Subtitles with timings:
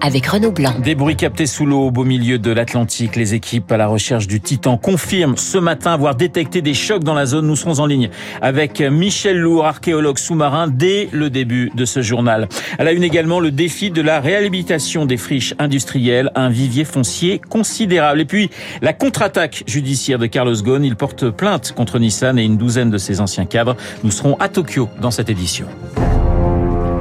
[0.00, 0.74] avec Renaud Blanc.
[0.82, 3.16] Des bruits captés sous l'eau au beau milieu de l'Atlantique.
[3.16, 7.14] Les équipes à la recherche du Titan confirment ce matin avoir détecté des chocs dans
[7.14, 7.46] la zone.
[7.46, 8.10] Nous serons en ligne
[8.40, 12.48] avec Michel Lourd, archéologue sous-marin, dès le début de ce journal.
[12.78, 17.38] Elle a une également le défi de la réhabilitation des friches industrielles, un vivier foncier
[17.38, 18.20] considérable.
[18.20, 18.50] Et puis,
[18.82, 20.84] la contre-attaque judiciaire de Carlos Ghosn.
[20.84, 23.76] Il porte plainte contre Nissan et une douzaine de ses anciens cadres.
[24.04, 25.66] Nous serons à Tokyo dans cette édition.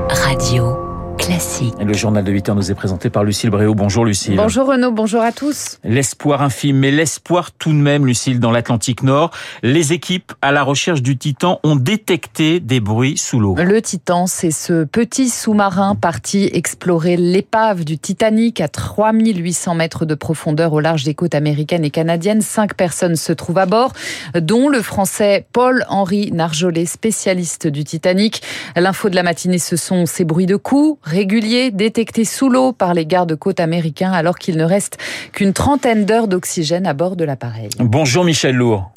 [0.09, 0.86] Radio.
[1.27, 1.73] Classique.
[1.85, 3.75] Le journal de 8 heures nous est présenté par Lucille Bréau.
[3.75, 4.37] Bonjour Lucille.
[4.37, 5.77] Bonjour Renaud, bonjour à tous.
[5.83, 9.31] L'espoir infime, mais l'espoir tout de même, Lucille, dans l'Atlantique Nord.
[9.61, 13.55] Les équipes à la recherche du Titan ont détecté des bruits sous l'eau.
[13.57, 20.15] Le Titan, c'est ce petit sous-marin parti explorer l'épave du Titanic à 3800 mètres de
[20.15, 22.41] profondeur au large des côtes américaines et canadiennes.
[22.41, 23.91] Cinq personnes se trouvent à bord,
[24.33, 28.41] dont le français Paul-Henri Narjolet, spécialiste du Titanic.
[28.77, 32.93] L'info de la matinée, ce sont ces bruits de coups réguliers détectés sous l'eau par
[32.93, 34.97] les gardes-côtes américains alors qu'il ne reste
[35.33, 37.69] qu'une trentaine d'heures d'oxygène à bord de l'appareil.
[37.79, 38.91] Bonjour Michel Lourd.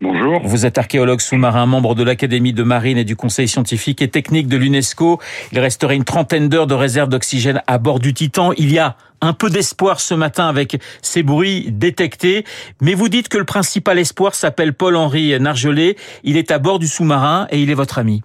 [0.00, 0.40] Bonjour.
[0.42, 4.48] Vous êtes archéologue sous-marin, membre de l'Académie de marine et du Conseil scientifique et technique
[4.48, 5.20] de l'UNESCO.
[5.52, 8.52] Il resterait une trentaine d'heures de réserve d'oxygène à bord du Titan.
[8.58, 12.44] Il y a un peu d'espoir ce matin avec ces bruits détectés.
[12.82, 15.94] Mais vous dites que le principal espoir s'appelle Paul-Henri Nargelet.
[16.24, 18.22] Il est à bord du sous-marin et il est votre ami.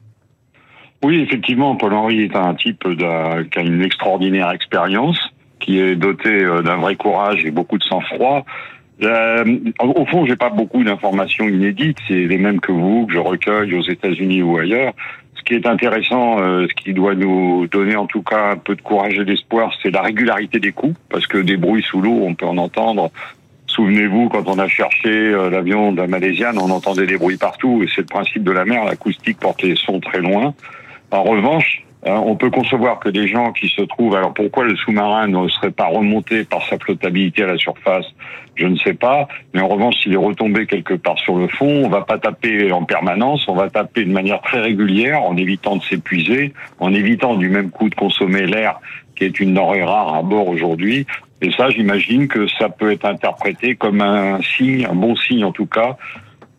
[1.03, 5.19] Oui, effectivement, Paul-Henri est un type qui a une extraordinaire expérience,
[5.59, 8.45] qui est doté d'un vrai courage et beaucoup de sang-froid.
[9.01, 13.19] Euh, au fond, j'ai pas beaucoup d'informations inédites, c'est les mêmes que vous, que je
[13.19, 14.93] recueille aux États-Unis ou ailleurs.
[15.35, 18.75] Ce qui est intéressant, euh, ce qui doit nous donner en tout cas un peu
[18.75, 22.23] de courage et d'espoir, c'est la régularité des coups, parce que des bruits sous l'eau,
[22.23, 23.09] on peut en entendre.
[23.67, 27.81] Souvenez-vous, quand on a cherché euh, l'avion de la Malaisiane, on entendait des bruits partout,
[27.83, 30.53] et c'est le principe de la mer, l'acoustique porte les sons très loin.
[31.11, 35.27] En revanche, on peut concevoir que des gens qui se trouvent, alors pourquoi le sous-marin
[35.27, 38.05] ne serait pas remonté par sa flottabilité à la surface,
[38.55, 41.85] je ne sais pas, mais en revanche, s'il est retombé quelque part sur le fond,
[41.85, 45.77] on va pas taper en permanence, on va taper de manière très régulière, en évitant
[45.77, 48.79] de s'épuiser, en évitant du même coup de consommer l'air,
[49.15, 51.05] qui est une denrée rare à bord aujourd'hui.
[51.41, 55.51] Et ça, j'imagine que ça peut être interprété comme un signe, un bon signe en
[55.51, 55.97] tout cas,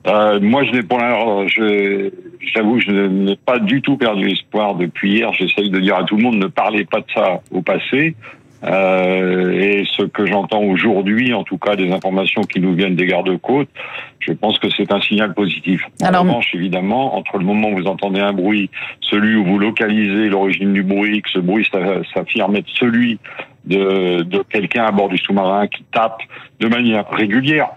[0.06, 5.12] euh, moi, je n'ai pour je, j'avoue, je n'ai pas du tout perdu espoir depuis
[5.12, 5.32] hier.
[5.34, 8.14] J'essaye de dire à tout le monde ne parlez pas de ça au passé.
[8.62, 13.06] Euh, et ce que j'entends aujourd'hui, en tout cas des informations qui nous viennent des
[13.06, 13.70] gardes-côtes,
[14.18, 15.82] je pense que c'est un signal positif.
[16.02, 18.68] En Alors, revanche, évidemment, entre le moment où vous entendez un bruit,
[19.00, 21.66] celui où vous localisez l'origine du bruit, que ce bruit
[22.12, 23.18] s'affirme être celui
[23.64, 26.20] de, de quelqu'un à bord du sous-marin qui tape
[26.60, 27.70] de manière régulière,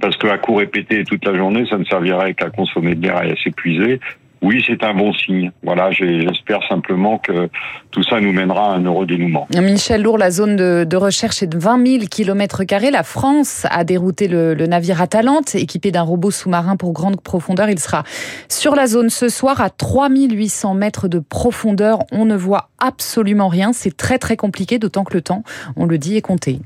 [0.00, 3.32] parce qu'à coup répété toute la journée, ça ne servirait qu'à consommer de l'air et
[3.32, 4.00] à s'épuiser.
[4.44, 5.50] Oui, c'est un bon signe.
[5.62, 7.48] Voilà, j'espère simplement que
[7.92, 9.48] tout ça nous mènera à un heureux dénouement.
[9.50, 12.62] Michel Lourd, la zone de, recherche est de 20 000 km.
[12.92, 17.70] La France a dérouté le, le navire Atalante, équipé d'un robot sous-marin pour grande profondeur.
[17.70, 18.04] Il sera
[18.50, 22.00] sur la zone ce soir à 3800 mètres de profondeur.
[22.12, 23.72] On ne voit absolument rien.
[23.72, 25.42] C'est très très compliqué, d'autant que le temps,
[25.76, 26.58] on le dit, est compté.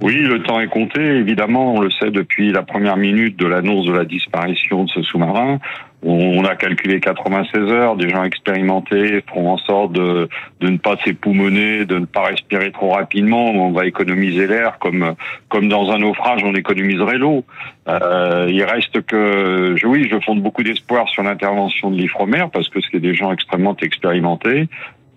[0.00, 3.84] Oui, le temps est compté, évidemment, on le sait depuis la première minute de l'annonce
[3.84, 5.58] de la disparition de ce sous-marin.
[6.04, 10.28] On a calculé 96 heures, des gens expérimentés feront en sorte de,
[10.60, 15.14] de ne pas s'époumoner, de ne pas respirer trop rapidement, on va économiser l'air comme,
[15.48, 17.44] comme dans un naufrage on économiserait l'eau.
[17.88, 22.68] Euh, il reste que, je, oui, je fonde beaucoup d'espoir sur l'intervention de l'Ifremer parce
[22.68, 24.68] que c'est des gens extrêmement expérimentés.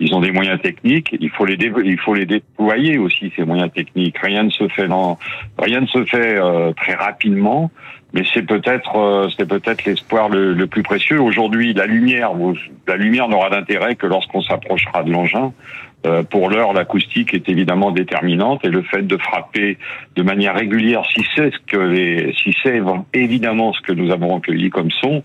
[0.02, 1.16] Ils ont des moyens techniques.
[1.20, 4.18] Il faut les il faut les déployer aussi ces moyens techniques.
[4.18, 5.20] Rien ne se fait dans,
[5.60, 7.70] rien ne se fait euh, très rapidement.
[8.14, 11.22] Mais c'est peut-être euh, c'est peut-être l'espoir le, le, plus précieux.
[11.22, 12.32] Aujourd'hui, la lumière
[12.88, 15.54] la lumière n'aura d'intérêt que lorsqu'on s'approchera de l'engin.
[16.04, 19.78] Euh, pour l'heure, l'acoustique est évidemment déterminante et le fait de frapper
[20.16, 22.82] de manière régulière, si c'est ce que les, si c'est
[23.14, 25.22] évidemment ce que nous avons recueilli comme son,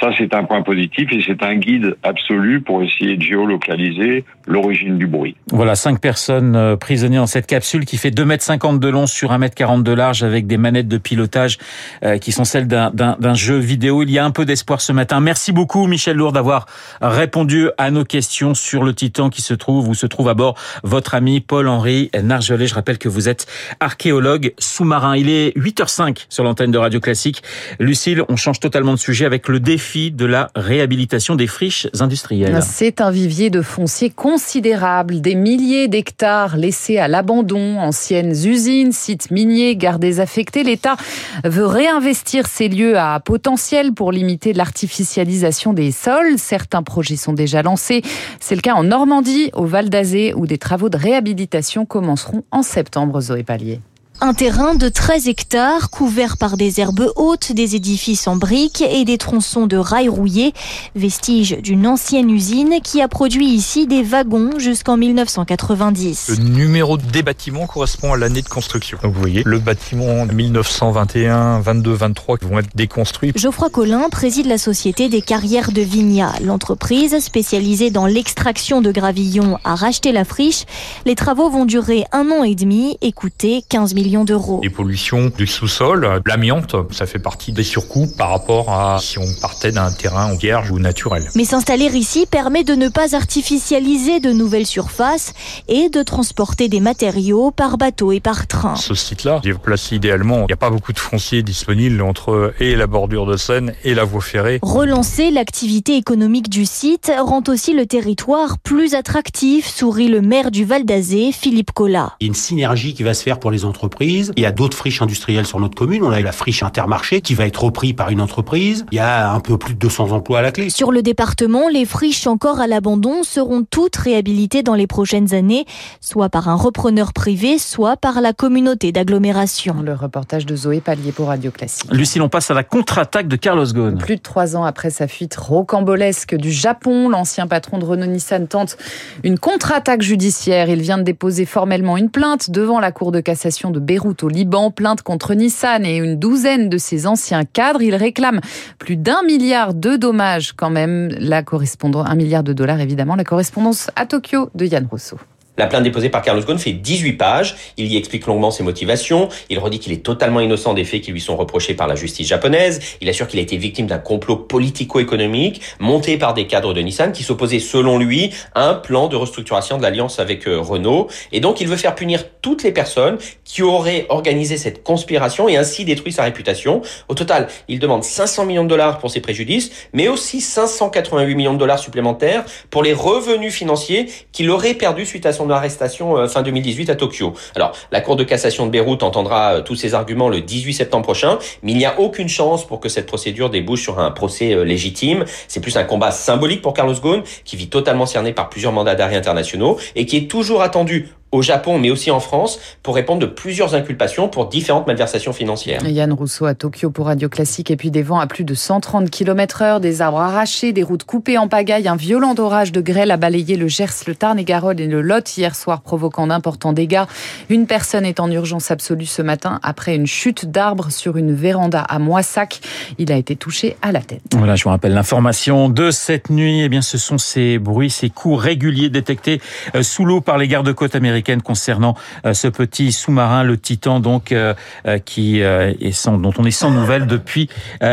[0.00, 4.98] ça c'est un point positif et c'est un guide absolu pour essayer de géolocaliser l'origine
[4.98, 5.36] du bruit.
[5.50, 9.06] Voilà, cinq personnes euh, prisonnières dans cette capsule qui fait 2 mètres 50 de long
[9.06, 11.58] sur 1 mètre 40 de large avec des manettes de pilotage
[12.04, 14.02] euh, qui sont celles d'un jeu vidéo.
[14.02, 15.20] Il y a un peu d'espoir ce matin.
[15.20, 16.66] Merci beaucoup Michel Lourd d'avoir
[17.00, 20.56] répondu à nos questions sur le Titan qui se trouve ou se trouve à bord
[20.82, 22.66] votre ami Paul-Henri Nargelet.
[22.66, 23.46] Je rappelle que vous êtes
[23.80, 25.16] archéologue sous-marin.
[25.16, 27.42] Il est 8h05 sur l'antenne de Radio Classique.
[27.78, 32.60] Lucille, on change totalement de sujet avec le défi de la réhabilitation des friches industrielles.
[32.62, 39.30] C'est un vivier de foncier considérable, des milliers d'hectares laissés à l'abandon, anciennes usines, sites
[39.30, 40.64] miniers, gares désaffectées.
[40.64, 40.96] L'État
[41.44, 46.36] veut réinvestir ces lieux à potentiel pour limiter l'artificialisation des sols.
[46.36, 48.02] Certains projets sont déjà lancés.
[48.40, 52.62] C'est le cas en Normandie, au Val d'Azé, où des travaux de réhabilitation commenceront en
[52.62, 53.80] septembre, Zoé Pallier.
[54.22, 59.04] Un terrain de 13 hectares couvert par des herbes hautes, des édifices en briques et
[59.04, 60.54] des tronçons de rails rouillés,
[60.94, 66.30] vestige d'une ancienne usine qui a produit ici des wagons jusqu'en 1990.
[66.30, 68.96] Le numéro des bâtiments correspond à l'année de construction.
[69.02, 73.32] Donc vous voyez, le bâtiment 1921, 22, 23 qui vont être déconstruits.
[73.36, 76.32] Geoffroy Collin préside la société des carrières de Vigna.
[76.42, 80.64] L'entreprise spécialisée dans l'extraction de gravillon a racheté la friche.
[81.04, 84.60] Les travaux vont durer un an et demi et coûter 15 000 d'euros.
[84.62, 89.26] Les pollutions du sous-sol, l'amiante, ça fait partie des surcoûts par rapport à si on
[89.40, 91.28] partait d'un terrain vierge ou naturel.
[91.34, 95.32] Mais s'installer ici permet de ne pas artificialiser de nouvelles surfaces
[95.68, 98.76] et de transporter des matériaux par bateau et par train.
[98.76, 100.40] Ce site-là est placé idéalement.
[100.42, 103.94] Il n'y a pas beaucoup de fonciers disponibles entre et la bordure de Seine et
[103.94, 104.58] la voie ferrée.
[104.62, 110.64] Relancer l'activité économique du site rend aussi le territoire plus attractif, sourit le maire du
[110.64, 112.14] Val d'Azé, Philippe Collat.
[112.20, 114.52] Il y a une synergie qui va se faire pour les entreprises il y a
[114.52, 116.02] d'autres friches industrielles sur notre commune.
[116.02, 118.84] On a la friche Intermarché qui va être repris par une entreprise.
[118.92, 120.70] Il y a un peu plus de 200 emplois à la clé.
[120.70, 125.64] Sur le département, les friches encore à l'abandon seront toutes réhabilitées dans les prochaines années,
[126.00, 129.76] soit par un repreneur privé, soit par la communauté d'agglomération.
[129.82, 131.90] Le reportage de Zoé Pallier pour Radio Classique.
[131.92, 133.98] Lucie, on passe à la contre-attaque de Carlos Ghosn.
[133.98, 138.46] Plus de trois ans après sa fuite rocambolesque du Japon, l'ancien patron de Renault Nissan
[138.46, 138.76] tente
[139.22, 140.68] une contre-attaque judiciaire.
[140.68, 144.28] Il vient de déposer formellement une plainte devant la Cour de cassation de Beyrouth au
[144.28, 147.82] Liban, plainte contre Nissan et une douzaine de ses anciens cadres.
[147.82, 148.40] Il réclame
[148.78, 151.08] plus d'un milliard de dommages quand même.
[151.18, 153.16] La correspondance, un milliard de dollars évidemment.
[153.16, 155.18] La correspondance à Tokyo de Yann Rousseau.
[155.58, 157.56] La plainte déposée par Carlos Ghosn fait 18 pages.
[157.78, 159.28] Il y explique longuement ses motivations.
[159.48, 162.28] Il redit qu'il est totalement innocent des faits qui lui sont reprochés par la justice
[162.28, 162.80] japonaise.
[163.00, 167.12] Il assure qu'il a été victime d'un complot politico-économique monté par des cadres de Nissan
[167.12, 171.08] qui s'opposaient, selon lui, à un plan de restructuration de l'alliance avec euh, Renault.
[171.32, 175.56] Et donc, il veut faire punir toutes les personnes qui auraient organisé cette conspiration et
[175.56, 176.82] ainsi détruit sa réputation.
[177.08, 181.54] Au total, il demande 500 millions de dollars pour ses préjudices, mais aussi 588 millions
[181.54, 186.28] de dollars supplémentaires pour les revenus financiers qu'il aurait perdus suite à son arrestation euh,
[186.28, 187.34] fin 2018 à Tokyo.
[187.54, 191.04] Alors, la Cour de cassation de Beyrouth entendra euh, tous ces arguments le 18 septembre
[191.04, 194.52] prochain, mais il n'y a aucune chance pour que cette procédure débouche sur un procès
[194.52, 195.24] euh, légitime.
[195.48, 198.94] C'est plus un combat symbolique pour Carlos Ghosn, qui vit totalement cerné par plusieurs mandats
[198.94, 203.20] d'arrêt internationaux et qui est toujours attendu au Japon, mais aussi en France, pour répondre
[203.20, 205.86] de plusieurs inculpations pour différentes malversations financières.
[205.86, 209.10] Yann Rousseau à Tokyo pour Radio Classique, et puis des vents à plus de 130
[209.10, 213.10] km heure, des arbres arrachés, des routes coupées en pagaille, un violent orage de grêle
[213.10, 216.72] a balayé le Gers, le Tarn et Garonne et le Lot hier soir, provoquant d'importants
[216.72, 217.04] dégâts.
[217.50, 221.80] Une personne est en urgence absolue ce matin après une chute d'arbre sur une véranda
[221.80, 222.60] à Moissac.
[222.98, 224.22] Il a été touché à la tête.
[224.32, 226.62] Voilà, je vous rappelle l'information de cette nuit.
[226.62, 229.40] Eh bien, ce sont ces bruits, ces coups réguliers détectés
[229.74, 234.32] euh, sous l'eau par les gardes-côtes américains concernant euh, ce petit sous-marin, le Titan, donc
[234.32, 234.54] euh,
[234.86, 237.48] euh, qui est sans, dont on est sans nouvelles depuis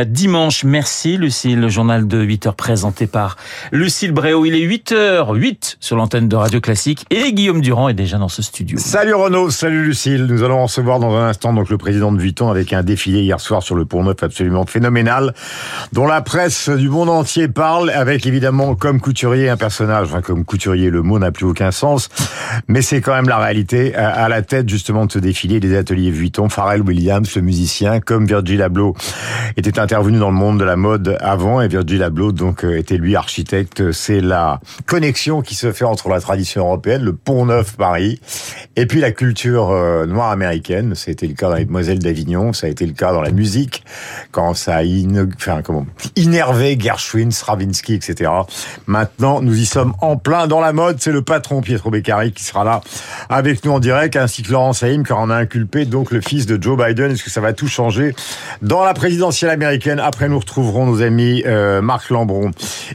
[0.08, 0.64] dimanche.
[0.64, 3.38] Merci Lucille, le journal de 8 heures présenté par
[3.72, 4.46] Lucille Bréau.
[4.46, 8.42] Il est 8h08 sur l'antenne de Radio Classique et Guillaume Durand est déjà dans ce
[8.42, 8.78] studio.
[8.80, 10.26] Salut Renaud, salut Lucille.
[10.26, 13.40] Nous allons recevoir dans un instant donc le président de Vuitton avec un défilé hier
[13.40, 15.34] soir sur le Pont Neuf absolument phénoménal
[15.92, 20.46] dont la presse du monde entier parle avec évidemment comme couturier un personnage, enfin comme
[20.46, 22.10] couturier le mot n'a plus aucun sens,
[22.68, 23.96] mais c'est quand même la réalité.
[23.96, 28.26] À la tête justement de ce défilé des ateliers Vuitton, Pharrell Williams, le musicien, comme
[28.26, 28.96] Virgil Abloh,
[29.58, 32.98] était intervenu dans le monde de la mode avant et Virgil Abloh donc euh, était
[32.98, 33.92] lui architecte.
[33.92, 38.20] C'est la connexion qui se fait entre la tradition européenne, le Pont Neuf Paris,
[38.76, 40.96] et puis la culture euh, noire américaine.
[40.96, 43.22] Ça a été le cas dans les Demoiselles d'Avignon, ça a été le cas dans
[43.22, 43.84] la musique
[44.32, 44.84] quand ça a
[45.38, 48.32] enfin, comment, innervé Gershwin, Stravinsky, etc.
[48.88, 50.98] Maintenant, nous y sommes en plein dans la mode.
[51.00, 52.82] C'est le patron Pietro Beccari qui sera là
[53.30, 56.46] avec nous en direct, ainsi que Laurent Saïm, car on a inculpé donc le fils
[56.46, 57.12] de Joe Biden.
[57.12, 58.16] Est-ce que ça va tout changer
[58.62, 60.00] dans la présidentielle américaine?
[60.00, 62.52] Après, nous retrouverons nos amis euh, Marc Lambron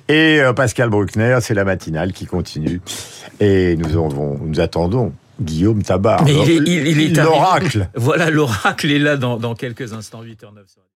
[0.09, 1.39] et euh, Pascal Bruckner.
[1.41, 2.81] C'est la matinale qui continue.
[3.41, 6.25] Et nous, avons, nous attendons Guillaume Tabar.
[7.23, 7.79] l'oracle.
[7.79, 7.91] L'oracle.
[7.95, 10.79] Voilà, l'oracle est là dans, dans quelques instants, 8h09.